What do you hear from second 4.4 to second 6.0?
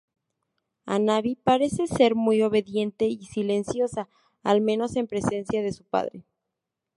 al menos en presencia de su